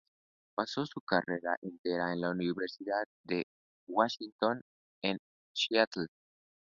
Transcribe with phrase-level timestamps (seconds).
[0.55, 3.45] Pasó su carrera entera en la Universidad de
[3.85, 4.63] Washington
[5.03, 5.19] en
[5.53, 6.07] Seattle.